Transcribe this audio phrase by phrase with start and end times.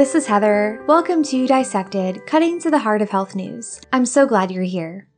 [0.00, 0.82] this is Heather.
[0.86, 3.80] Welcome to Dissected, cutting to the heart of health news.
[3.92, 5.08] I'm so glad you're here.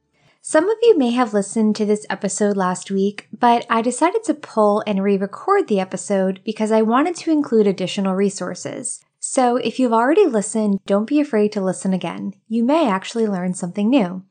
[0.40, 4.34] Some of you may have listened to this episode last week, but I decided to
[4.34, 9.04] pull and re record the episode because I wanted to include additional resources.
[9.20, 12.34] So if you've already listened, don't be afraid to listen again.
[12.48, 14.24] You may actually learn something new.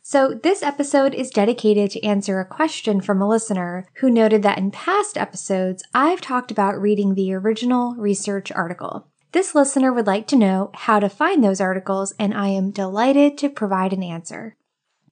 [0.00, 4.58] So, this episode is dedicated to answer a question from a listener who noted that
[4.58, 9.08] in past episodes, I've talked about reading the original research article.
[9.32, 13.36] This listener would like to know how to find those articles, and I am delighted
[13.38, 14.56] to provide an answer.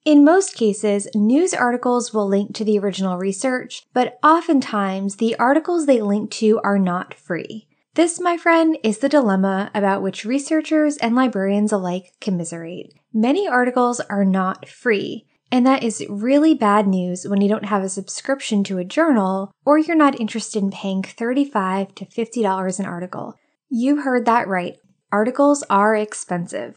[0.06, 5.84] In most cases, news articles will link to the original research, but oftentimes the articles
[5.84, 7.66] they link to are not free.
[7.94, 12.94] This, my friend, is the dilemma about which researchers and librarians alike commiserate.
[13.12, 17.82] Many articles are not free, and that is really bad news when you don't have
[17.82, 22.86] a subscription to a journal or you're not interested in paying 35 to $50 an
[22.86, 23.34] article.
[23.68, 24.76] You heard that right.
[25.10, 26.76] Articles are expensive.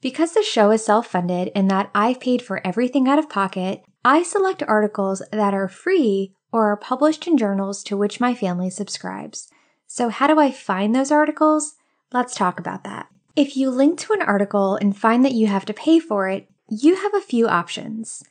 [0.00, 3.82] Because the show is self funded and that I've paid for everything out of pocket,
[4.04, 8.70] I select articles that are free or are published in journals to which my family
[8.70, 9.48] subscribes.
[9.86, 11.74] So, how do I find those articles?
[12.12, 13.08] Let's talk about that.
[13.34, 16.48] If you link to an article and find that you have to pay for it,
[16.68, 18.22] you have a few options.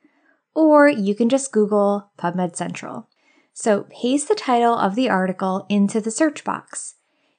[0.53, 3.09] Or you can just Google PubMed Central.
[3.53, 6.96] So paste the title of the article into the search box.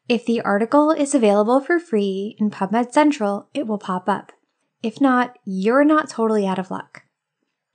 [0.09, 4.33] If the article is available for free in PubMed Central, it will pop up.
[4.83, 7.03] If not, you're not totally out of luck.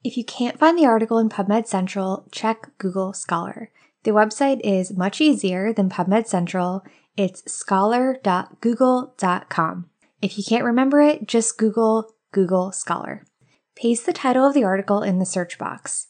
[0.03, 3.69] If you can't find the article in PubMed Central, check Google Scholar.
[4.01, 6.83] The website is much easier than PubMed Central.
[7.16, 9.89] It's scholar.google.com.
[10.23, 13.27] If you can't remember it, just Google Google Scholar.
[13.75, 16.07] Paste the title of the article in the search box.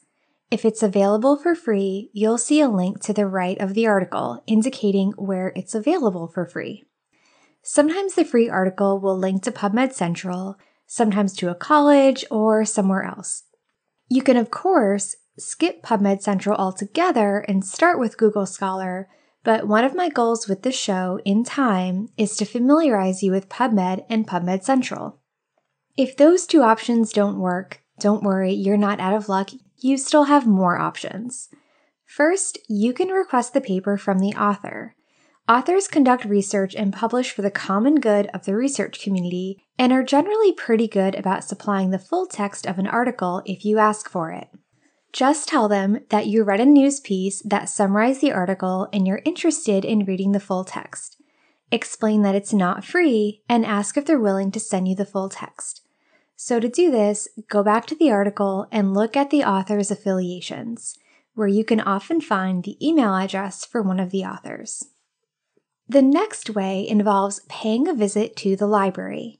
[0.53, 4.43] If it's available for free, you'll see a link to the right of the article
[4.45, 6.83] indicating where it's available for free.
[7.63, 13.01] Sometimes the free article will link to PubMed Central, sometimes to a college or somewhere
[13.01, 13.45] else.
[14.09, 19.09] You can, of course, skip PubMed Central altogether and start with Google Scholar,
[19.43, 23.49] but one of my goals with this show in time is to familiarize you with
[23.49, 25.19] PubMed and PubMed Central.
[25.97, 29.49] If those two options don't work, don't worry, you're not out of luck
[29.83, 31.49] you still have more options.
[32.05, 34.95] First, you can request the paper from the author.
[35.49, 40.03] Authors conduct research and publish for the common good of the research community and are
[40.03, 44.31] generally pretty good about supplying the full text of an article if you ask for
[44.31, 44.47] it.
[45.11, 49.21] Just tell them that you read a news piece that summarized the article and you're
[49.25, 51.21] interested in reading the full text.
[51.71, 55.27] Explain that it's not free and ask if they're willing to send you the full
[55.27, 55.81] text.
[56.35, 60.97] So, to do this, go back to the article and look at the author's affiliations,
[61.35, 64.85] where you can often find the email address for one of the authors.
[65.87, 69.39] The next way involves paying a visit to the library.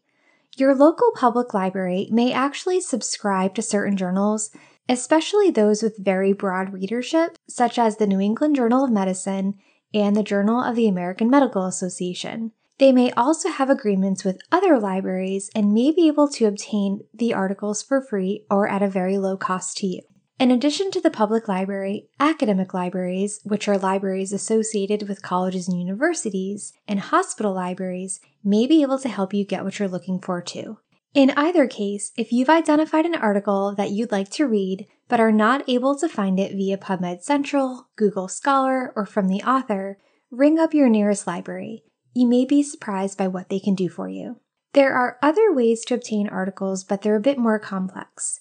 [0.56, 4.52] Your local public library may actually subscribe to certain journals,
[4.88, 9.56] especially those with very broad readership, such as the New England Journal of Medicine
[9.94, 12.52] and the Journal of the American Medical Association.
[12.80, 17.34] They may also have agreements with other libraries and may be able to obtain the
[17.34, 20.02] articles for free or at a very low cost to you.
[20.40, 25.80] In addition to the public library, academic libraries, which are libraries associated with colleges and
[25.80, 30.42] universities, and hospital libraries may be able to help you get what you're looking for
[30.42, 30.80] too.
[31.14, 35.32] In either case, if you've identified an article that you'd like to read but are
[35.32, 40.00] not able to find it via PubMed Central, Google Scholar, or from the author,
[40.32, 44.08] ring up your nearest library you may be surprised by what they can do for
[44.08, 44.38] you.
[44.74, 48.40] There are other ways to obtain articles, but they're a bit more complex.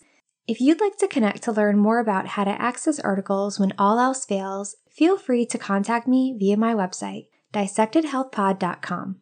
[0.48, 3.98] If you'd like to connect to learn more about how to access articles when all
[3.98, 9.20] else fails, feel free to contact me via my website, dissectedhealthpod.com.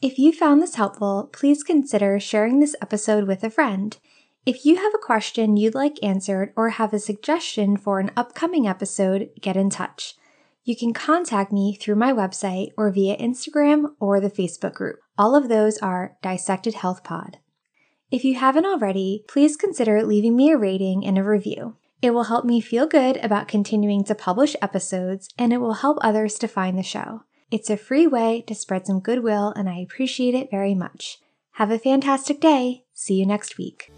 [0.00, 3.96] If you found this helpful, please consider sharing this episode with a friend.
[4.44, 8.66] If you have a question you'd like answered or have a suggestion for an upcoming
[8.66, 10.16] episode, get in touch.
[10.64, 15.00] You can contact me through my website or via Instagram or the Facebook group.
[15.18, 17.38] All of those are Dissected Health Pod.
[18.10, 21.76] If you haven't already, please consider leaving me a rating and a review.
[22.00, 25.98] It will help me feel good about continuing to publish episodes and it will help
[26.00, 27.22] others to find the show.
[27.50, 31.18] It's a free way to spread some goodwill and I appreciate it very much.
[31.52, 32.84] Have a fantastic day.
[32.92, 33.92] See you next week.